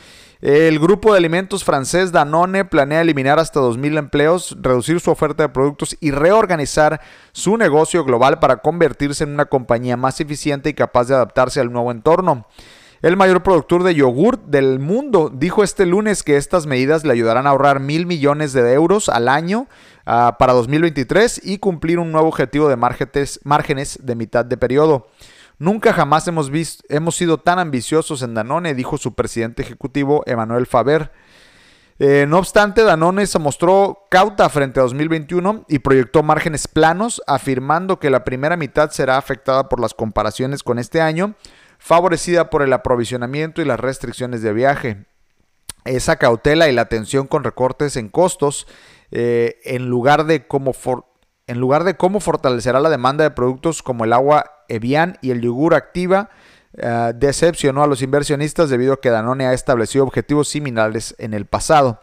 El 0.41 0.79
grupo 0.79 1.13
de 1.13 1.19
alimentos 1.19 1.65
francés 1.65 2.13
Danone 2.13 2.67
planea 2.67 3.01
eliminar 3.01 3.39
hasta 3.39 3.61
2.000 3.61 3.99
empleos, 3.99 4.57
reducir 4.61 5.01
su 5.01 5.11
oferta 5.11 5.45
de 5.45 5.49
productos 5.49 5.97
y 6.01 6.11
reorganizar 6.11 7.01
su 7.33 7.57
negocio 7.57 8.05
global 8.05 8.39
para 8.41 8.59
convertirse 8.59 9.25
en 9.25 9.31
una 9.31 9.47
compañía 9.47 9.97
más 9.97 10.21
eficiente 10.21 10.69
y 10.69 10.75
capaz 10.75 11.09
de 11.09 11.15
adaptarse 11.15 11.61
al 11.61 11.73
nuevo 11.73 11.91
entorno. 11.91 12.47
El 13.05 13.19
mayor 13.19 13.43
productor 13.43 13.83
de 13.83 13.95
yogur 13.95 14.39
del 14.47 14.79
mundo 14.79 15.31
dijo 15.31 15.63
este 15.63 15.85
lunes 15.85 16.23
que 16.23 16.39
estas 16.39 16.65
medidas 16.65 17.05
le 17.05 17.13
ayudarán 17.13 17.47
a 17.47 17.51
ahorrar 17.51 17.79
mil 17.79 18.07
millones 18.07 18.55
de 18.55 18.73
euros 18.73 19.11
al 19.11 19.29
año 19.29 19.67
ah, 20.07 20.37
para 20.39 20.55
2023 20.55 21.43
y 21.45 21.59
cumplir 21.59 21.99
un 21.99 22.13
nuevo 22.13 22.29
objetivo 22.29 22.67
de 22.67 22.77
márgenes, 22.77 23.99
de 24.03 24.15
mitad 24.15 24.47
de 24.47 24.57
periodo. 24.57 25.09
Nunca 25.59 25.93
jamás 25.93 26.27
hemos, 26.29 26.49
visto, 26.49 26.83
hemos 26.89 27.15
sido 27.15 27.37
tan 27.37 27.59
ambiciosos 27.59 28.23
en 28.23 28.33
Danone, 28.33 28.73
dijo 28.73 28.97
su 28.97 29.13
presidente 29.13 29.61
ejecutivo 29.61 30.23
Emanuel 30.25 30.65
Faber. 30.65 31.13
Eh, 31.99 32.25
no 32.27 32.39
obstante, 32.39 32.85
Danone 32.85 33.27
se 33.27 33.39
mostró 33.39 34.07
cauta 34.09 34.49
frente 34.49 34.81
a 34.81 34.85
2021 34.85 35.67
y 35.69 35.81
proyectó 35.81 36.23
márgenes 36.23 36.67
planos, 36.69 37.21
afirmando 37.27 37.99
que 37.99 38.09
la 38.09 38.25
primera 38.25 38.57
mitad 38.57 38.93
será 38.93 39.19
afectada 39.19 39.69
por 39.69 39.79
las 39.79 39.93
comparaciones 39.93 40.63
con 40.63 40.79
este 40.79 41.03
año, 41.03 41.35
favorecida 41.85 42.49
por 42.49 42.63
el 42.63 42.73
aprovisionamiento 42.73 43.61
y 43.61 43.67
las 43.67 43.79
restricciones 43.79 44.41
de 44.41 44.55
viaje. 44.55 45.05
Esa 45.85 46.17
cautela 46.17 46.67
y 46.71 46.73
la 46.73 46.81
atención 46.81 47.27
con 47.27 47.45
recortes 47.45 47.99
en 47.99 48.09
costos, 48.09 48.67
eh, 49.11 49.61
en, 49.65 49.91
lugar 49.91 50.25
de 50.25 50.47
cómo 50.47 50.73
en 51.47 51.61
lugar 51.61 51.85
de 51.85 51.95
cómo 51.95 52.21
fortalecerá 52.21 52.81
la 52.81 52.89
demanda 52.89 53.23
de 53.23 53.33
productos 53.33 53.83
como 53.83 54.07
el 54.07 54.15
agua 54.15 54.65
Evian 54.71 55.19
y 55.21 55.31
el 55.31 55.43
yogur 55.43 55.75
Activa, 55.75 56.31
eh, 56.73 57.13
decepcionó 57.17 57.83
a 57.83 57.87
los 57.87 58.01
inversionistas 58.01 58.71
debido 58.71 58.95
a 58.95 59.01
que 59.03 59.11
Danone 59.11 59.45
ha 59.45 59.53
establecido 59.53 60.05
objetivos 60.05 60.49
similares 60.49 61.15
en 61.19 61.35
el 61.35 61.45
pasado. 61.45 62.01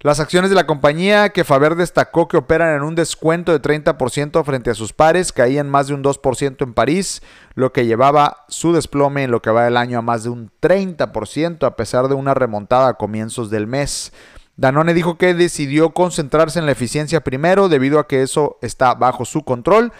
Las 0.00 0.20
acciones 0.20 0.50
de 0.50 0.56
la 0.56 0.66
compañía, 0.66 1.30
que 1.30 1.42
Faber 1.42 1.74
destacó 1.74 2.28
que 2.28 2.36
operan 2.36 2.76
en 2.76 2.82
un 2.82 2.94
descuento 2.94 3.52
de 3.52 3.62
30% 3.62 4.44
frente 4.44 4.70
a 4.70 4.74
sus 4.74 4.92
pares, 4.92 5.32
caían 5.32 5.70
más 5.70 5.88
de 5.88 5.94
un 5.94 6.04
2% 6.04 6.62
en 6.62 6.74
París, 6.74 7.22
lo 7.54 7.72
que 7.72 7.86
llevaba 7.86 8.44
su 8.48 8.74
desplome 8.74 9.24
en 9.24 9.30
lo 9.30 9.40
que 9.40 9.50
va 9.50 9.64
del 9.64 9.78
año 9.78 9.98
a 9.98 10.02
más 10.02 10.24
de 10.24 10.28
un 10.28 10.50
30% 10.60 11.66
a 11.66 11.76
pesar 11.76 12.08
de 12.08 12.14
una 12.14 12.34
remontada 12.34 12.88
a 12.88 12.94
comienzos 12.94 13.50
del 13.50 13.66
mes. 13.66 14.12
Danone 14.56 14.92
dijo 14.92 15.16
que 15.16 15.34
decidió 15.34 15.90
concentrarse 15.90 16.58
en 16.58 16.66
la 16.66 16.72
eficiencia 16.72 17.22
primero 17.22 17.68
debido 17.68 17.98
a 17.98 18.06
que 18.06 18.22
eso 18.22 18.58
está 18.60 18.94
bajo 18.94 19.24
su 19.24 19.44
control 19.44 19.92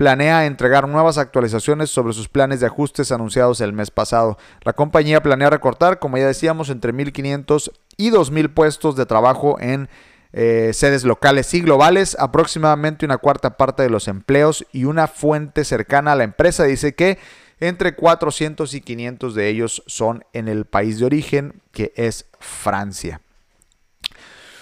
planea 0.00 0.46
entregar 0.46 0.88
nuevas 0.88 1.18
actualizaciones 1.18 1.90
sobre 1.90 2.14
sus 2.14 2.26
planes 2.26 2.60
de 2.60 2.66
ajustes 2.66 3.12
anunciados 3.12 3.60
el 3.60 3.74
mes 3.74 3.90
pasado. 3.90 4.38
La 4.62 4.72
compañía 4.72 5.22
planea 5.22 5.50
recortar, 5.50 5.98
como 5.98 6.16
ya 6.16 6.26
decíamos, 6.26 6.70
entre 6.70 6.94
1.500 6.94 7.70
y 7.98 8.10
2.000 8.10 8.54
puestos 8.54 8.96
de 8.96 9.04
trabajo 9.04 9.60
en 9.60 9.90
eh, 10.32 10.70
sedes 10.72 11.04
locales 11.04 11.52
y 11.52 11.60
globales, 11.60 12.16
aproximadamente 12.18 13.04
una 13.04 13.18
cuarta 13.18 13.58
parte 13.58 13.82
de 13.82 13.90
los 13.90 14.08
empleos 14.08 14.64
y 14.72 14.84
una 14.84 15.06
fuente 15.06 15.66
cercana 15.66 16.12
a 16.12 16.16
la 16.16 16.24
empresa 16.24 16.64
dice 16.64 16.94
que 16.94 17.18
entre 17.60 17.94
400 17.94 18.72
y 18.72 18.80
500 18.80 19.34
de 19.34 19.48
ellos 19.50 19.82
son 19.86 20.24
en 20.32 20.48
el 20.48 20.64
país 20.64 20.98
de 20.98 21.04
origen, 21.04 21.60
que 21.72 21.92
es 21.94 22.24
Francia. 22.38 23.20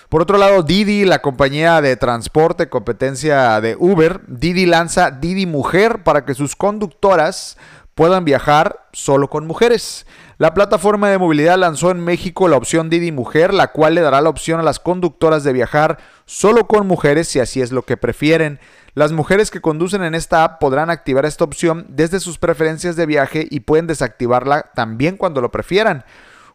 Por 0.09 0.23
otro 0.23 0.39
lado, 0.39 0.63
Didi, 0.63 1.05
la 1.05 1.21
compañía 1.21 1.83
de 1.83 1.95
transporte 1.97 2.71
competencia 2.71 3.61
de 3.61 3.77
Uber, 3.79 4.23
Didi 4.27 4.65
lanza 4.65 5.11
Didi 5.11 5.45
Mujer 5.45 6.03
para 6.03 6.25
que 6.25 6.33
sus 6.33 6.57
conductoras 6.57 7.59
puedan 7.95 8.25
viajar 8.25 8.87
solo 8.95 9.29
con 9.29 9.47
mujeres. 9.47 10.07
La 10.39 10.55
plataforma 10.55 11.11
de 11.11 11.19
movilidad 11.19 11.59
lanzó 11.59 11.91
en 11.91 12.01
México 12.01 12.49
la 12.49 12.57
opción 12.57 12.89
Didi 12.89 13.13
Mujer, 13.13 13.53
la 13.53 13.73
cual 13.73 13.97
le 13.97 14.01
dará 14.01 14.23
la 14.23 14.31
opción 14.31 14.59
a 14.61 14.63
las 14.63 14.79
conductoras 14.79 15.45
de 15.45 15.53
viajar 15.53 15.99
solo 16.25 16.67
con 16.67 16.87
mujeres 16.87 17.29
si 17.29 17.41
así 17.41 17.61
es 17.61 17.71
lo 17.71 17.83
que 17.83 17.99
prefieren. 17.99 18.61
Las 18.95 19.13
mujeres 19.13 19.51
que 19.51 19.61
conducen 19.61 20.03
en 20.03 20.15
esta 20.15 20.43
app 20.43 20.59
podrán 20.59 20.89
activar 20.89 21.27
esta 21.27 21.45
opción 21.45 21.85
desde 21.91 22.21
sus 22.21 22.39
preferencias 22.39 22.97
de 22.97 23.05
viaje 23.05 23.47
y 23.51 23.61
pueden 23.61 23.87
desactivarla 23.87 24.71
también 24.75 25.19
cuando 25.19 25.43
lo 25.43 25.51
prefieran. 25.51 26.05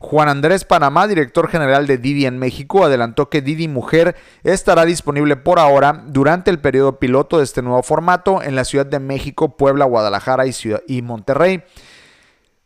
Juan 0.03 0.27
Andrés 0.27 0.65
Panamá, 0.65 1.07
director 1.07 1.47
general 1.47 1.87
de 1.87 1.97
Didi 1.97 2.25
en 2.25 2.37
México, 2.37 2.83
adelantó 2.83 3.29
que 3.29 3.41
Didi 3.41 3.69
Mujer 3.69 4.17
estará 4.43 4.83
disponible 4.83 5.37
por 5.37 5.59
ahora 5.59 6.03
durante 6.07 6.51
el 6.51 6.59
periodo 6.59 6.99
piloto 6.99 7.37
de 7.37 7.45
este 7.45 7.61
nuevo 7.61 7.81
formato 7.83 8.43
en 8.43 8.57
la 8.57 8.65
Ciudad 8.65 8.85
de 8.85 8.99
México, 8.99 9.55
Puebla, 9.55 9.85
Guadalajara 9.85 10.45
y, 10.45 10.53
y 10.87 11.01
Monterrey. 11.01 11.63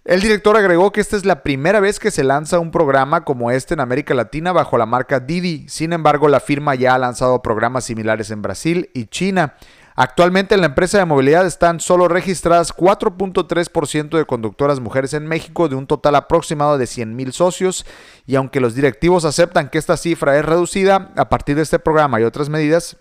El 0.03 0.21
director 0.21 0.57
agregó 0.57 0.91
que 0.91 0.99
esta 0.99 1.15
es 1.15 1.25
la 1.25 1.43
primera 1.43 1.79
vez 1.79 1.99
que 1.99 2.09
se 2.09 2.23
lanza 2.23 2.57
un 2.57 2.71
programa 2.71 3.23
como 3.23 3.51
este 3.51 3.75
en 3.75 3.81
América 3.81 4.15
Latina 4.15 4.51
bajo 4.51 4.79
la 4.79 4.87
marca 4.87 5.19
Didi. 5.19 5.69
Sin 5.69 5.93
embargo, 5.93 6.29
la 6.29 6.39
firma 6.39 6.73
ya 6.73 6.95
ha 6.95 6.97
lanzado 6.97 7.43
programas 7.43 7.83
similares 7.83 8.31
en 8.31 8.41
Brasil 8.41 8.89
y 8.95 9.05
China. 9.05 9.53
Actualmente 9.99 10.53
en 10.53 10.61
la 10.61 10.67
empresa 10.67 10.99
de 10.99 11.05
movilidad 11.05 11.47
están 11.47 11.79
solo 11.79 12.07
registradas 12.07 12.71
4.3% 12.71 14.15
de 14.15 14.25
conductoras 14.25 14.79
mujeres 14.79 15.15
en 15.15 15.25
México 15.25 15.69
de 15.69 15.75
un 15.75 15.87
total 15.87 16.13
aproximado 16.13 16.77
de 16.77 16.85
100.000 16.85 17.31
socios. 17.31 17.83
Y 18.27 18.35
aunque 18.35 18.59
los 18.59 18.75
directivos 18.75 19.25
aceptan 19.25 19.71
que 19.71 19.79
esta 19.79 19.97
cifra 19.97 20.37
es 20.37 20.45
reducida, 20.45 21.11
a 21.15 21.29
partir 21.29 21.55
de 21.55 21.63
este 21.63 21.79
programa 21.79 22.21
y 22.21 22.25
otras 22.25 22.47
medidas, 22.47 22.97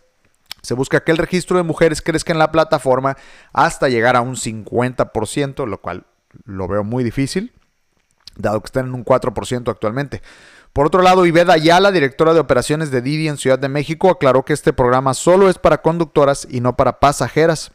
se 0.62 0.72
busca 0.72 1.04
que 1.04 1.12
el 1.12 1.18
registro 1.18 1.58
de 1.58 1.64
mujeres 1.64 2.00
crezca 2.00 2.32
en 2.32 2.38
la 2.38 2.50
plataforma 2.50 3.18
hasta 3.52 3.90
llegar 3.90 4.16
a 4.16 4.22
un 4.22 4.36
50%, 4.36 5.66
lo 5.66 5.82
cual 5.82 6.06
lo 6.46 6.66
veo 6.66 6.82
muy 6.82 7.04
difícil, 7.04 7.52
dado 8.36 8.60
que 8.60 8.66
están 8.66 8.86
en 8.86 8.94
un 8.94 9.04
4% 9.04 9.70
actualmente. 9.70 10.22
Por 10.72 10.86
otro 10.86 11.02
lado, 11.02 11.24
Iveda 11.24 11.54
Ayala, 11.54 11.90
directora 11.90 12.34
de 12.34 12.40
operaciones 12.40 12.90
de 12.90 13.00
Didi 13.00 13.28
en 13.28 13.38
Ciudad 13.38 13.58
de 13.58 13.68
México, 13.68 14.10
aclaró 14.10 14.44
que 14.44 14.52
este 14.52 14.72
programa 14.72 15.14
solo 15.14 15.48
es 15.48 15.58
para 15.58 15.80
conductoras 15.80 16.46
y 16.50 16.60
no 16.60 16.76
para 16.76 17.00
pasajeras, 17.00 17.72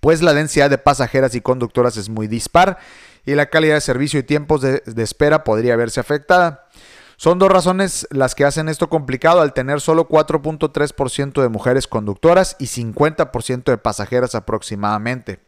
pues 0.00 0.20
la 0.20 0.34
densidad 0.34 0.68
de 0.68 0.78
pasajeras 0.78 1.34
y 1.34 1.40
conductoras 1.40 1.96
es 1.96 2.08
muy 2.08 2.26
dispar 2.26 2.78
y 3.24 3.34
la 3.34 3.46
calidad 3.46 3.74
de 3.74 3.80
servicio 3.80 4.18
y 4.18 4.22
tiempos 4.22 4.62
de, 4.62 4.82
espera 4.96 5.44
podría 5.44 5.76
verse 5.76 6.00
afectada. 6.00 6.66
Son 7.16 7.38
dos 7.38 7.50
razones 7.50 8.06
las 8.10 8.34
que 8.34 8.44
hacen 8.44 8.68
esto 8.68 8.88
complicado 8.88 9.40
al 9.40 9.52
tener 9.52 9.80
solo 9.80 10.08
4.3% 10.08 11.42
de 11.42 11.48
mujeres 11.48 11.86
conductoras 11.86 12.56
y 12.58 12.66
50% 12.66 13.64
de 13.64 13.78
pasajeras 13.78 14.34
aproximadamente. 14.34 15.47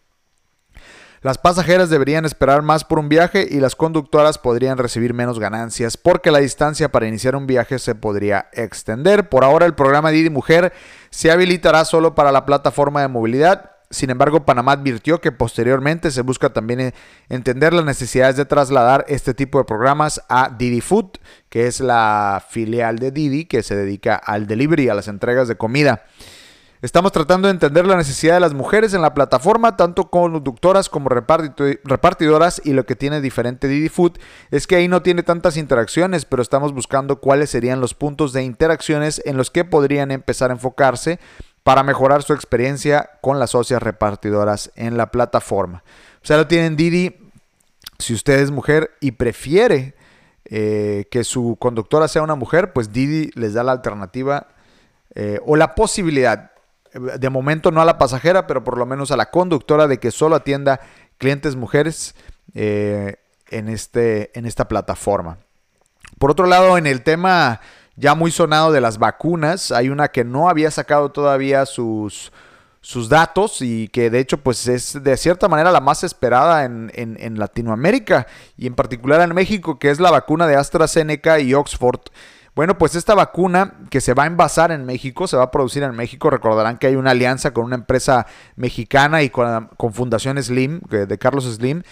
Las 1.23 1.37
pasajeras 1.37 1.91
deberían 1.91 2.25
esperar 2.25 2.62
más 2.62 2.85
por 2.85 2.99
un 2.99 3.11
viaje 3.11 3.47
y 3.50 3.61
las 3.61 3.77
conductoras 3.77 4.39
podrían 4.39 4.79
recibir 4.79 5.12
menos 5.12 5.39
ganancias 5.39 5.99
porque 5.99 6.31
la 6.31 6.39
distancia 6.39 6.91
para 6.91 7.07
iniciar 7.07 7.37
un 7.37 7.47
viaje 7.47 7.79
se 7.79 7.95
podría 7.95 8.49
extender. 8.55 9.29
Por 9.29 9.45
ahora 9.45 9.67
el 9.67 9.75
programa 9.75 10.11
Didi 10.12 10.31
Mujer 10.31 10.73
se 11.11 11.31
habilitará 11.31 11.85
solo 11.85 12.15
para 12.15 12.33
la 12.33 12.47
plataforma 12.47 13.03
de 13.03 13.09
movilidad. 13.09 13.73
Sin 13.91 14.09
embargo, 14.09 14.47
Panamá 14.47 14.73
advirtió 14.73 15.21
que 15.21 15.31
posteriormente 15.31 16.11
se 16.11 16.23
busca 16.23 16.55
también 16.55 16.81
eh, 16.81 16.95
entender 17.29 17.75
las 17.75 17.85
necesidades 17.85 18.37
de 18.37 18.47
trasladar 18.47 19.05
este 19.07 19.35
tipo 19.35 19.59
de 19.59 19.65
programas 19.65 20.23
a 20.31 20.49
Didi 20.57 20.81
Food, 20.81 21.19
que 21.50 21.67
es 21.67 21.81
la 21.81 22.43
filial 22.49 22.99
de 22.99 23.11
Didi 23.11 23.45
que 23.45 23.62
se 23.62 23.77
dedica 23.77 24.15
al 24.15 24.47
delivery, 24.47 24.89
a 24.89 24.95
las 24.95 25.09
entregas 25.09 25.49
de 25.49 25.57
comida. 25.57 26.05
Estamos 26.83 27.13
tratando 27.13 27.47
de 27.47 27.53
entender 27.53 27.85
la 27.85 27.95
necesidad 27.95 28.33
de 28.33 28.41
las 28.41 28.55
mujeres 28.55 28.95
en 28.95 29.03
la 29.03 29.13
plataforma, 29.13 29.77
tanto 29.77 30.09
conductoras 30.09 30.89
como 30.89 31.11
repartidoras, 31.11 32.63
y 32.65 32.73
lo 32.73 32.87
que 32.87 32.97
tiene 32.97 33.21
diferente 33.21 33.69
Didi 33.69 33.91
Food 33.91 34.13
es 34.51 34.67
que 34.67 34.77
ahí 34.77 34.89
no 34.89 35.03
tiene 35.03 35.23
tantas 35.23 35.59
interacciones, 35.59 36.25
pero 36.25 36.41
estamos 36.41 36.73
buscando 36.73 37.21
cuáles 37.21 37.51
serían 37.51 37.83
los 37.83 37.93
puntos 37.93 38.33
de 38.33 38.45
interacciones 38.45 39.21
en 39.27 39.37
los 39.37 39.51
que 39.51 39.67
podrían 39.67 40.11
empezar 40.11 40.49
a 40.49 40.55
enfocarse 40.55 41.21
para 41.65 41.83
mejorar 41.83 42.23
su 42.23 42.33
experiencia 42.33 43.11
con 43.21 43.39
las 43.39 43.51
socias 43.51 43.83
repartidoras 43.83 44.73
en 44.75 44.97
la 44.97 45.11
plataforma. 45.11 45.85
O 46.23 46.27
sea, 46.27 46.39
lo 46.39 46.47
tienen 46.47 46.77
Didi. 46.77 47.15
Si 47.99 48.15
usted 48.15 48.39
es 48.39 48.51
mujer 48.51 48.93
y 49.01 49.11
prefiere 49.11 49.95
eh, 50.47 51.05
que 51.11 51.25
su 51.25 51.59
conductora 51.61 52.09
sea 52.09 52.23
una 52.23 52.37
mujer, 52.37 52.73
pues 52.73 52.91
Didi 52.91 53.31
les 53.35 53.53
da 53.53 53.65
la 53.65 53.73
alternativa 53.73 54.49
eh, 55.15 55.39
o 55.45 55.57
la 55.57 55.75
posibilidad 55.75 56.53
de 56.92 57.30
momento 57.30 57.70
no 57.70 57.80
a 57.80 57.85
la 57.85 57.99
pasajera, 57.99 58.47
pero 58.47 58.64
por 58.64 58.78
lo 58.78 58.87
menos 58.87 59.11
a 59.11 59.16
la 59.16 59.30
conductora 59.30 59.87
de 59.87 59.99
que 59.99 60.11
solo 60.11 60.37
atienda 60.37 60.80
clientes 61.18 61.56
mujeres 61.56 62.14
eh, 62.54 63.16
en, 63.50 63.68
este, 63.68 64.37
en 64.38 64.47
esta 64.47 64.68
plataforma. 64.68 65.38
Por 66.18 66.30
otro 66.30 66.47
lado, 66.47 66.78
en 66.78 66.87
el 66.87 67.02
tema 67.02 67.61
ya 67.97 68.14
muy 68.14 68.30
sonado 68.30 68.73
de 68.73 68.80
las 68.80 68.99
vacunas, 68.99 69.70
hay 69.70 69.90
una 69.90 70.09
que 70.09 70.25
no 70.25 70.49
había 70.49 70.70
sacado 70.70 71.11
todavía 71.11 71.66
sus, 71.66 72.32
sus 72.80 73.09
datos 73.09 73.61
y 73.61 73.88
que 73.88 74.11
de 74.11 74.20
hecho 74.20 74.38
pues 74.38 74.66
es 74.66 75.02
de 75.02 75.16
cierta 75.16 75.49
manera 75.49 75.70
la 75.70 75.80
más 75.80 76.02
esperada 76.02 76.64
en, 76.64 76.90
en 76.94 77.38
Latinoamérica 77.38 78.26
y 78.56 78.66
en 78.66 78.75
particular 78.75 79.20
en 79.20 79.35
México, 79.35 79.78
que 79.78 79.90
es 79.90 80.00
la 80.00 80.11
vacuna 80.11 80.47
de 80.47 80.56
AstraZeneca 80.56 81.40
y 81.40 81.54
Oxford. 81.54 82.00
Bueno, 82.54 82.76
pues 82.78 82.95
esta 82.95 83.14
vacuna 83.14 83.75
que 83.90 84.00
se 84.00 84.14
va 84.14 84.25
a 84.25 84.26
envasar 84.26 84.73
en 84.73 84.85
México, 84.85 85.26
se 85.26 85.37
va 85.37 85.45
a 85.45 85.50
producir 85.50 85.83
en 85.83 85.95
México, 85.95 86.30
recordarán 86.30 86.78
que 86.78 86.88
hay 86.88 86.97
una 86.97 87.12
alianza 87.12 87.52
con 87.52 87.64
una 87.64 87.76
empresa 87.76 88.26
mexicana 88.57 89.23
y 89.23 89.30
con, 89.30 89.71
Fundación 89.92 90.42
Slim, 90.42 90.80
de 90.88 91.19
Carlos 91.19 91.45
Slim. 91.45 91.83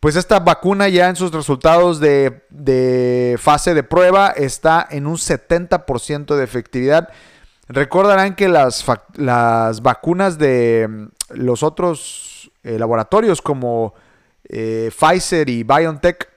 Pues 0.00 0.16
esta 0.16 0.40
vacuna 0.40 0.88
ya 0.88 1.10
en 1.10 1.16
sus 1.16 1.30
resultados 1.30 2.00
de, 2.00 3.36
fase 3.38 3.74
de 3.74 3.82
prueba 3.82 4.30
está 4.30 4.86
en 4.90 5.06
un 5.06 5.16
70% 5.16 6.36
de 6.36 6.42
efectividad. 6.42 7.10
Recordarán 7.68 8.34
que 8.34 8.48
las, 8.48 8.84
las 9.14 9.82
vacunas 9.82 10.38
de 10.38 10.88
mm, 10.88 11.06
los 11.34 11.62
otros 11.62 12.50
eh, 12.64 12.78
laboratorios 12.78 13.42
como 13.42 13.94
eh, 14.48 14.90
Pfizer 14.98 15.50
y 15.50 15.64
BioNTech 15.64 16.29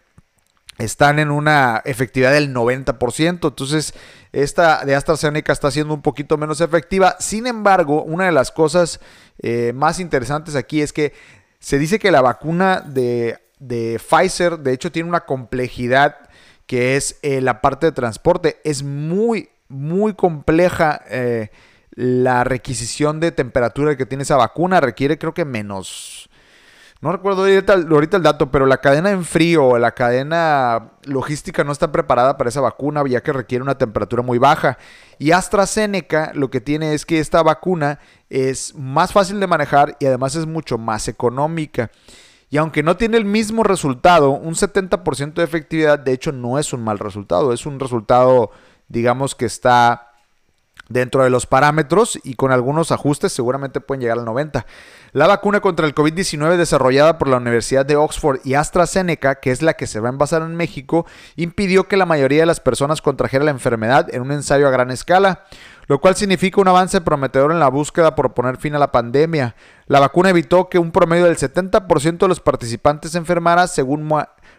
están 0.77 1.19
en 1.19 1.31
una 1.31 1.81
efectividad 1.85 2.31
del 2.31 2.53
90%. 2.53 3.47
Entonces, 3.47 3.93
esta 4.31 4.83
de 4.85 4.95
AstraZeneca 4.95 5.53
está 5.53 5.71
siendo 5.71 5.93
un 5.93 6.01
poquito 6.01 6.37
menos 6.37 6.61
efectiva. 6.61 7.15
Sin 7.19 7.47
embargo, 7.47 8.03
una 8.03 8.25
de 8.25 8.31
las 8.31 8.51
cosas 8.51 8.99
eh, 9.39 9.73
más 9.75 9.99
interesantes 9.99 10.55
aquí 10.55 10.81
es 10.81 10.93
que 10.93 11.13
se 11.59 11.77
dice 11.77 11.99
que 11.99 12.11
la 12.11 12.21
vacuna 12.21 12.81
de, 12.81 13.39
Pfizer, 13.59 14.59
de 14.59 14.73
hecho, 14.73 14.91
tiene 14.91 15.07
una 15.07 15.25
complejidad 15.25 16.17
que 16.65 16.95
es 16.95 17.19
eh, 17.21 17.41
la 17.41 17.61
parte 17.61 17.85
de 17.85 17.91
transporte. 17.91 18.59
Es 18.63 18.83
muy, 18.83 19.49
muy 19.69 20.13
compleja. 20.13 21.01
Eh, 21.09 21.49
la 21.95 22.43
requisición 22.43 23.19
de 23.19 23.31
temperatura 23.31 23.95
que 23.95 24.07
tiene 24.07 24.23
esa 24.23 24.35
vacuna 24.35 24.81
requiere 24.81 25.19
creo 25.19 25.35
que 25.35 25.45
menos 25.45 26.27
no 27.03 27.11
recuerdo 27.11 27.43
ahorita, 27.43 28.15
el 28.15 28.23
dato, 28.23 28.49
pero 28.49 28.65
la 28.65 28.77
cadena 28.77 29.11
en 29.11 29.25
frío, 29.25 29.77
la 29.77 29.91
cadena 29.91 30.93
logística 31.03 31.65
no 31.65 31.73
está 31.73 31.91
preparada 31.91 32.37
para 32.37 32.49
esa 32.49 32.61
vacuna, 32.61 33.03
ya 33.05 33.21
que 33.21 33.33
requiere 33.33 33.61
una 33.61 33.77
temperatura 33.77 34.23
muy 34.23 34.37
baja. 34.37 34.77
Y 35.19 35.31
AstraZeneca 35.31 36.31
lo 36.33 36.49
que 36.49 36.61
tiene 36.61 36.93
es 36.93 37.05
que 37.05 37.19
esta 37.19 37.43
vacuna 37.43 37.99
es 38.29 38.73
más 38.75 39.11
fácil 39.11 39.41
de 39.41 39.47
manejar 39.47 39.97
y 39.99 40.05
además 40.05 40.35
es 40.35 40.45
mucho 40.45 40.77
más 40.77 41.09
económica. 41.09 41.91
Y 42.49 42.55
aunque 42.55 42.83
no 42.83 42.95
tiene 42.95 43.17
el 43.17 43.25
mismo 43.25 43.63
resultado, 43.63 44.29
un 44.29 44.53
70% 44.53 45.33
de 45.33 45.43
efectividad, 45.43 45.99
de 45.99 46.13
hecho, 46.13 46.31
no 46.31 46.57
es 46.57 46.71
un 46.71 46.85
mal 46.85 46.99
resultado, 46.99 47.51
es 47.51 47.65
un 47.65 47.81
resultado, 47.81 48.51
digamos, 48.87 49.35
que 49.35 49.43
está 49.43 50.12
dentro 50.89 51.23
de 51.23 51.29
los 51.29 51.45
parámetros 51.45 52.19
y 52.23 52.35
con 52.35 52.51
algunos 52.51 52.91
ajustes 52.91 53.31
seguramente 53.31 53.81
pueden 53.81 54.01
llegar 54.01 54.19
al 54.19 54.25
90. 54.25 54.65
La 55.11 55.27
vacuna 55.27 55.59
contra 55.59 55.85
el 55.85 55.95
COVID-19 55.95 56.57
desarrollada 56.57 57.17
por 57.17 57.27
la 57.27 57.37
Universidad 57.37 57.85
de 57.85 57.95
Oxford 57.95 58.39
y 58.43 58.55
AstraZeneca, 58.55 59.35
que 59.35 59.51
es 59.51 59.61
la 59.61 59.73
que 59.73 59.87
se 59.87 59.99
va 59.99 60.09
a 60.09 60.11
envasar 60.11 60.41
en 60.41 60.55
México, 60.55 61.05
impidió 61.35 61.87
que 61.87 61.97
la 61.97 62.05
mayoría 62.05 62.41
de 62.41 62.45
las 62.45 62.59
personas 62.59 63.01
contrajera 63.01 63.45
la 63.45 63.51
enfermedad 63.51 64.13
en 64.13 64.21
un 64.21 64.31
ensayo 64.31 64.67
a 64.67 64.71
gran 64.71 64.91
escala, 64.91 65.43
lo 65.87 65.99
cual 66.01 66.15
significa 66.15 66.61
un 66.61 66.67
avance 66.67 67.01
prometedor 67.01 67.51
en 67.51 67.59
la 67.59 67.69
búsqueda 67.69 68.15
por 68.15 68.33
poner 68.33 68.57
fin 68.57 68.75
a 68.75 68.79
la 68.79 68.91
pandemia. 68.91 69.55
La 69.87 69.99
vacuna 69.99 70.29
evitó 70.29 70.69
que 70.69 70.79
un 70.79 70.91
promedio 70.91 71.25
del 71.25 71.37
70% 71.37 72.17
de 72.17 72.27
los 72.27 72.39
participantes 72.39 73.15
enfermara, 73.15 73.67
según 73.67 74.09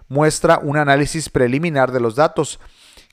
muestra 0.08 0.58
un 0.58 0.76
análisis 0.76 1.28
preliminar 1.28 1.92
de 1.92 2.00
los 2.00 2.14
datos 2.14 2.60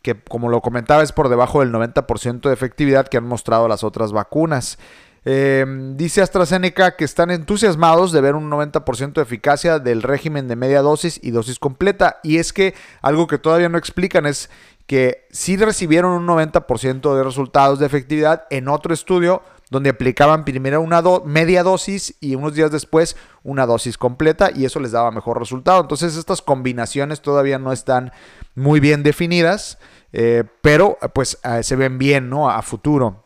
que 0.01 0.19
como 0.19 0.49
lo 0.49 0.61
comentaba 0.61 1.03
es 1.03 1.11
por 1.11 1.29
debajo 1.29 1.59
del 1.59 1.71
90% 1.71 2.41
de 2.41 2.53
efectividad 2.53 3.07
que 3.07 3.17
han 3.17 3.25
mostrado 3.25 3.67
las 3.67 3.83
otras 3.83 4.11
vacunas. 4.11 4.77
Eh, 5.23 5.63
dice 5.95 6.23
AstraZeneca 6.23 6.95
que 6.95 7.05
están 7.05 7.29
entusiasmados 7.29 8.11
de 8.11 8.21
ver 8.21 8.33
un 8.33 8.49
90% 8.49 9.13
de 9.13 9.21
eficacia 9.21 9.77
del 9.77 10.01
régimen 10.01 10.47
de 10.47 10.55
media 10.55 10.81
dosis 10.81 11.19
y 11.21 11.31
dosis 11.31 11.59
completa. 11.59 12.19
Y 12.23 12.37
es 12.37 12.53
que 12.53 12.73
algo 13.01 13.27
que 13.27 13.37
todavía 13.37 13.69
no 13.69 13.77
explican 13.77 14.25
es 14.25 14.49
que 14.87 15.27
sí 15.31 15.57
recibieron 15.57 16.11
un 16.11 16.27
90% 16.27 17.15
de 17.15 17.23
resultados 17.23 17.79
de 17.79 17.85
efectividad 17.85 18.45
en 18.49 18.67
otro 18.67 18.93
estudio 18.93 19.43
donde 19.71 19.89
aplicaban 19.89 20.45
primero 20.45 20.81
una 20.81 21.01
media 21.25 21.63
dosis 21.63 22.13
y 22.19 22.35
unos 22.35 22.53
días 22.53 22.69
después 22.71 23.15
una 23.43 23.65
dosis 23.65 23.97
completa 23.97 24.51
y 24.53 24.65
eso 24.65 24.79
les 24.79 24.91
daba 24.91 25.09
mejor 25.11 25.39
resultado. 25.39 25.81
Entonces 25.81 26.17
estas 26.17 26.41
combinaciones 26.41 27.21
todavía 27.21 27.57
no 27.57 27.71
están 27.71 28.11
muy 28.53 28.81
bien 28.81 29.01
definidas, 29.01 29.79
eh, 30.11 30.43
pero 30.61 30.97
pues 31.15 31.39
eh, 31.43 31.63
se 31.63 31.77
ven 31.77 31.97
bien 31.97 32.29
¿no? 32.29 32.49
a 32.49 32.61
futuro. 32.61 33.23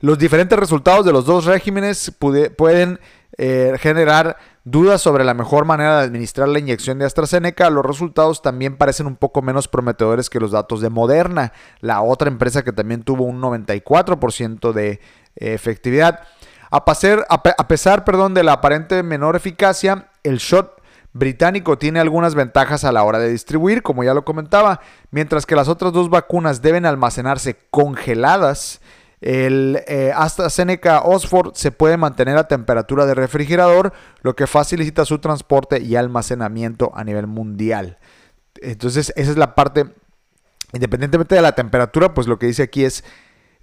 Los 0.00 0.18
diferentes 0.18 0.58
resultados 0.58 1.06
de 1.06 1.12
los 1.12 1.24
dos 1.24 1.44
regímenes 1.44 2.12
pueden 2.18 2.98
eh, 3.36 3.74
generar 3.78 4.36
dudas 4.64 5.00
sobre 5.00 5.24
la 5.24 5.34
mejor 5.34 5.64
manera 5.64 5.98
de 5.98 6.04
administrar 6.04 6.48
la 6.48 6.58
inyección 6.58 6.98
de 6.98 7.04
AstraZeneca. 7.04 7.70
Los 7.70 7.84
resultados 7.84 8.42
también 8.42 8.76
parecen 8.76 9.06
un 9.06 9.16
poco 9.16 9.42
menos 9.42 9.68
prometedores 9.68 10.28
que 10.30 10.40
los 10.40 10.50
datos 10.50 10.80
de 10.80 10.90
Moderna, 10.90 11.52
la 11.80 12.02
otra 12.02 12.28
empresa 12.28 12.62
que 12.62 12.72
también 12.72 13.02
tuvo 13.02 13.24
un 13.24 13.40
94% 13.40 14.72
de 14.72 15.00
efectividad. 15.38 16.20
A, 16.70 16.84
a 16.84 17.68
pesar 17.68 18.04
perdón, 18.04 18.34
de 18.34 18.42
la 18.42 18.52
aparente 18.52 19.02
menor 19.02 19.36
eficacia, 19.36 20.08
el 20.22 20.38
shot 20.38 20.78
británico 21.12 21.78
tiene 21.78 22.00
algunas 22.00 22.34
ventajas 22.34 22.84
a 22.84 22.92
la 22.92 23.02
hora 23.02 23.18
de 23.18 23.30
distribuir, 23.30 23.82
como 23.82 24.04
ya 24.04 24.14
lo 24.14 24.24
comentaba, 24.24 24.80
mientras 25.10 25.46
que 25.46 25.56
las 25.56 25.68
otras 25.68 25.92
dos 25.92 26.10
vacunas 26.10 26.62
deben 26.62 26.86
almacenarse 26.86 27.56
congeladas. 27.70 28.80
El 29.20 29.82
eh, 29.88 30.12
AstraZeneca 30.14 31.02
Oxford 31.02 31.54
se 31.54 31.72
puede 31.72 31.96
mantener 31.96 32.36
a 32.36 32.46
temperatura 32.46 33.04
de 33.04 33.14
refrigerador, 33.14 33.92
lo 34.22 34.36
que 34.36 34.46
facilita 34.46 35.04
su 35.04 35.18
transporte 35.18 35.80
y 35.80 35.96
almacenamiento 35.96 36.92
a 36.94 37.02
nivel 37.02 37.26
mundial. 37.26 37.98
Entonces, 38.62 39.12
esa 39.16 39.30
es 39.32 39.36
la 39.36 39.56
parte, 39.56 39.86
independientemente 40.72 41.34
de 41.34 41.42
la 41.42 41.52
temperatura, 41.52 42.14
pues 42.14 42.28
lo 42.28 42.38
que 42.38 42.46
dice 42.46 42.62
aquí 42.62 42.84
es 42.84 43.02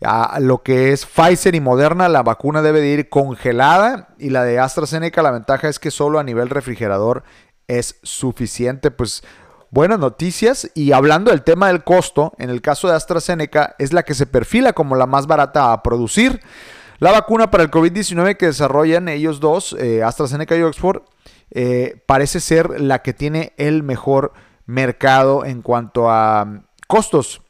a 0.05 0.39
lo 0.39 0.63
que 0.63 0.91
es 0.91 1.05
Pfizer 1.05 1.55
y 1.55 1.59
Moderna, 1.59 2.07
la 2.09 2.24
vacuna 2.24 2.62
debe 2.62 2.81
de 2.81 2.88
ir 2.88 3.09
congelada 3.09 4.09
y 4.17 4.29
la 4.29 4.43
de 4.43 4.59
AstraZeneca, 4.59 5.21
la 5.21 5.31
ventaja 5.31 5.67
es 5.67 5.79
que 5.79 5.91
solo 5.91 6.19
a 6.19 6.24
nivel 6.24 6.50
refrigerador 6.50 7.24
es 7.67 8.00
suficiente. 8.03 8.91
Pues 8.91 9.24
buenas 9.71 10.00
noticias 10.00 10.69
y 10.74 10.91
hablando 10.91 11.31
del 11.31 11.43
tema 11.43 11.67
del 11.67 11.83
costo, 11.83 12.33
en 12.38 12.50
el 12.50 12.62
caso 12.62 12.88
de 12.88 12.95
AstraZeneca 12.95 13.75
es 13.79 13.93
la 13.93 14.03
que 14.03 14.13
se 14.13 14.25
perfila 14.25 14.74
como 14.74 14.95
la 14.95 15.05
más 15.07 15.27
barata 15.27 15.74
a 15.74 15.83
producir. 15.83 16.41
La 17.00 17.12
vacuna 17.12 17.51
para 17.51 17.63
el 17.63 17.71
COVID-19 17.71 18.38
que 18.38 18.45
desarrollan 18.47 19.09
ellos 19.09 19.39
dos, 19.39 19.75
eh, 19.79 20.01
AstraZeneca 20.01 20.55
y 20.55 20.62
Oxford, 20.62 21.01
eh, 21.51 22.01
parece 22.05 22.39
ser 22.39 22.79
la 22.79 23.01
que 23.01 23.13
tiene 23.13 23.53
el 23.57 23.83
mejor 23.83 24.33
mercado 24.65 25.45
en 25.45 25.62
cuanto 25.62 26.09
a 26.09 26.45
mm, 26.45 26.63
costos. 26.88 27.41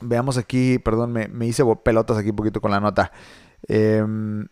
Veamos 0.00 0.38
aquí, 0.38 0.78
perdón, 0.78 1.12
me, 1.12 1.46
hice 1.46 1.64
pelotas 1.82 2.16
aquí 2.16 2.30
un 2.30 2.36
poquito 2.36 2.60
con 2.60 2.70
la 2.70 2.80
nota. 2.80 3.12
Em, 3.66 4.46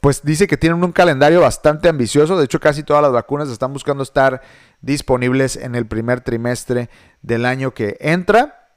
pues 0.00 0.22
dice 0.22 0.46
que 0.46 0.56
tienen 0.56 0.82
un 0.82 0.92
calendario 0.92 1.40
bastante 1.40 1.88
ambicioso. 1.88 2.38
De 2.38 2.44
hecho, 2.44 2.60
casi 2.60 2.82
todas 2.82 3.02
las 3.02 3.12
vacunas 3.12 3.48
están 3.48 3.72
buscando 3.72 4.02
estar 4.02 4.40
disponibles 4.80 5.56
en 5.56 5.74
el 5.74 5.86
primer 5.86 6.20
trimestre 6.20 6.90
del 7.22 7.44
año 7.44 7.74
que 7.74 7.96
entra. 8.00 8.70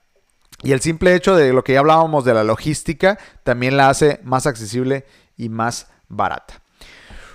Y 0.62 0.72
el 0.72 0.82
simple 0.82 1.16
hecho 1.16 1.36
de 1.36 1.54
lo 1.54 1.64
que 1.64 1.74
ya 1.74 1.80
hablábamos 1.80 2.26
de 2.26 2.34
la 2.34 2.44
logística 2.44 3.18
también 3.44 3.78
la 3.78 3.90
hace 3.90 4.20
más 4.24 4.46
accesible 4.48 5.06
y 5.38 5.50
más 5.50 5.88
barata. 6.08 6.62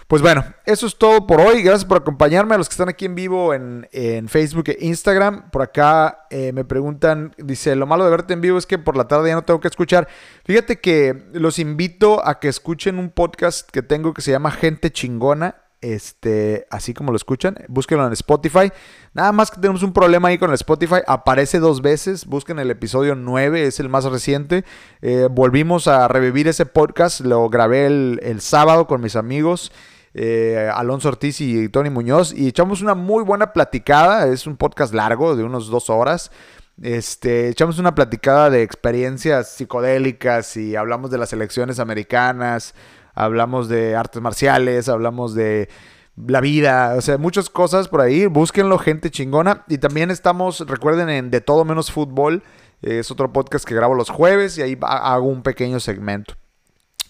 Pues 0.07 0.21
bueno, 0.21 0.45
eso 0.67 0.87
es 0.87 0.97
todo 0.97 1.27
por 1.27 1.41
hoy. 1.41 1.63
Gracias 1.63 1.87
por 1.87 1.97
acompañarme 1.97 2.55
a 2.55 2.59
los 2.59 2.69
que 2.69 2.75
están 2.75 2.91
aquí 2.91 3.07
en 3.07 3.15
vivo 3.15 3.55
en, 3.55 3.89
Facebook 4.29 4.65
e 4.69 4.77
Instagram. 4.81 5.51
Por 5.51 5.63
acá 5.63 6.27
eh, 6.31 6.53
me 6.53 6.65
preguntan, 6.65 7.35
dice, 7.39 7.75
lo 7.75 7.87
malo 7.87 8.05
de 8.05 8.11
verte 8.11 8.35
en 8.35 8.41
vivo 8.43 8.59
es 8.59 8.67
que 8.67 8.79
por 8.79 8.97
la 8.97 9.09
tarde 9.09 9.31
ya 9.31 9.35
no 9.35 9.43
tengo 9.43 9.61
que 9.61 9.69
escuchar. 9.69 10.07
Fíjate 10.45 10.79
que 10.81 11.25
los 11.33 11.59
invito 11.59 12.27
a 12.27 12.39
que 12.39 12.49
escuchen 12.49 12.99
un 12.99 13.11
podcast 13.11 13.71
que 13.71 13.83
tengo 13.83 14.13
que 14.13 14.21
se 14.23 14.31
llama 14.31 14.51
Gente 14.51 14.91
Chingona. 14.91 15.57
Este, 15.81 16.67
así 16.71 16.95
como 16.95 17.13
lo 17.13 17.17
escuchan, 17.17 17.57
búsquenlo 17.69 18.07
en 18.07 18.15
Spotify. 18.15 18.73
Nada 19.13 19.33
más 19.33 19.51
que 19.51 19.61
tenemos 19.61 19.83
un 19.83 19.93
problema 19.93 20.29
ahí 20.29 20.39
con 20.39 20.49
el 20.51 20.55
Spotify. 20.55 21.01
Aparece 21.07 21.59
dos 21.59 21.83
veces. 21.83 22.25
Busquen 22.25 22.59
el 22.59 22.71
episodio 22.71 23.15
9, 23.15 23.67
es 23.67 23.81
el 23.81 23.91
más 23.91 24.05
reciente. 24.05 24.65
Eh, 25.03 25.29
volvimos 25.31 25.87
a 25.87 26.09
revivir 26.09 26.49
ese 26.49 26.65
podcast. 26.65 27.21
Lo 27.21 27.49
grabé 27.51 27.87
el, 27.87 28.21
el 28.23 28.41
sábado 28.41 28.87
con 28.87 29.03
mis 29.03 29.15
amigos. 29.15 29.73
Eh, 30.15 30.71
Alonso 30.73 31.09
Ortiz 31.09 31.41
y 31.41 31.69
Tony 31.69 31.91
Muñoz 31.91 32.33
y 32.33 32.47
echamos 32.47 32.83
una 32.83 32.95
muy 32.95 33.25
buena 33.25 33.53
platicada. 33.53 34.29
Es 34.29 34.47
un 34.47 34.57
podcast 34.57 34.95
largo 34.95 35.35
de 35.35 35.43
unos 35.43 35.69
dos 35.69 35.91
horas. 35.91 36.31
Este, 36.83 37.49
echamos 37.49 37.79
una 37.79 37.95
platicada 37.95 38.51
de 38.51 38.63
experiencias 38.63 39.51
psicodélicas 39.51 40.57
y 40.57 40.77
hablamos 40.77 41.11
de 41.11 41.19
las 41.19 41.33
elecciones 41.33 41.79
americanas, 41.79 42.75
hablamos 43.15 43.69
de 43.69 43.95
artes 43.95 44.21
marciales, 44.21 44.89
hablamos 44.89 45.35
de 45.35 45.69
la 46.17 46.41
vida, 46.41 46.95
o 46.97 47.01
sea, 47.01 47.19
muchas 47.19 47.51
cosas 47.51 47.89
por 47.89 48.01
ahí. 48.01 48.27
Búsquenlo, 48.27 48.79
gente 48.79 49.11
chingona. 49.11 49.65
Y 49.69 49.79
también 49.79 50.11
estamos, 50.11 50.61
recuerden, 50.61 51.09
en 51.11 51.31
De 51.31 51.41
Todo 51.41 51.65
Menos 51.65 51.91
Fútbol. 51.91 52.43
Es 52.83 53.11
otro 53.11 53.33
podcast 53.33 53.65
que 53.65 53.75
grabo 53.75 53.95
los 53.95 54.11
jueves 54.11 54.59
y 54.59 54.63
ahí 54.63 54.79
hago 54.83 55.27
un 55.27 55.43
pequeño 55.43 55.81
segmento 55.81 56.35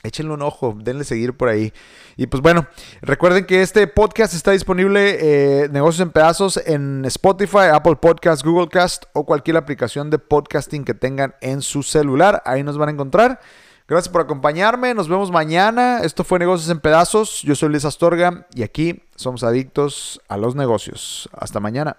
échenle 0.05 0.33
un 0.33 0.43
ojo, 0.43 0.77
denle 0.79 1.03
seguir 1.03 1.37
por 1.37 1.49
ahí. 1.49 1.73
Y 2.17 2.29
pues 2.29 2.43
bueno, 2.43 2.69
recuerden 3.03 3.47
que 3.47 3.63
este 3.63 3.87
podcast 3.89 4.35
está 4.35 4.53
disponible, 4.53 5.17
eh, 5.65 5.69
Negocios 5.71 6.07
en 6.07 6.13
Pedazos, 6.13 6.61
en 6.65 7.05
Spotify, 7.07 7.71
Apple 7.73 7.97
Podcast, 7.97 8.45
Google 8.45 8.69
Cast 8.69 9.05
o 9.15 9.25
cualquier 9.27 9.57
aplicación 9.57 10.11
de 10.11 10.19
podcasting 10.19 10.85
que 10.85 10.95
tengan 10.95 11.35
en 11.41 11.63
su 11.63 11.83
celular. 11.83 12.43
Ahí 12.45 12.63
nos 12.63 12.79
van 12.79 12.91
a 12.91 12.93
encontrar. 12.93 13.41
Gracias 13.87 14.11
por 14.11 14.23
acompañarme, 14.23 14.95
nos 14.95 15.09
vemos 15.09 15.31
mañana. 15.31 16.01
Esto 16.03 16.25
fue 16.25 16.39
Negocios 16.39 16.71
en 16.71 16.81
Pedazos. 16.81 17.43
Yo 17.43 17.55
soy 17.55 17.69
Luis 17.69 17.85
Astorga 17.85 18.47
y 18.55 18.63
aquí 18.63 19.03
somos 19.17 19.43
adictos 19.43 20.23
a 20.29 20.39
los 20.39 20.55
negocios. 20.55 21.29
Hasta 21.33 21.61
mañana. 21.61 21.99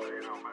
you 0.00 0.22
know, 0.22 0.36
man. 0.42 0.51